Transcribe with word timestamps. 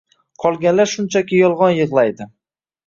Qolganlar 0.45 0.91
shunchaki 0.95 1.43
yolgon 1.43 1.79
yiglaydi 1.83 2.33